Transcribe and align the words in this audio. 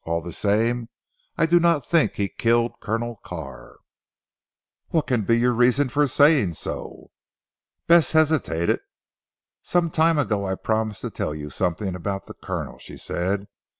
All 0.03 0.19
the 0.23 0.33
same 0.33 0.89
I 1.37 1.45
do 1.45 1.59
not 1.59 1.85
think 1.85 2.13
he 2.13 2.27
killed 2.27 2.71
Colonel 2.81 3.17
Carr." 3.23 3.77
"What 4.87 5.05
can 5.05 5.25
be 5.25 5.37
your 5.37 5.51
reason 5.51 5.89
for 5.89 6.07
saying 6.07 6.55
so?" 6.55 7.11
Bess 7.85 8.13
hesitated. 8.13 8.79
"Some 9.61 9.91
time 9.91 10.17
ago 10.17 10.43
I 10.43 10.55
promised 10.55 11.01
to 11.01 11.11
tell 11.11 11.35
you 11.35 11.51
something 11.51 11.93
about 11.93 12.25
the 12.25 12.33
Colonel," 12.33 12.79
she 12.79 12.97
said. 12.97 13.47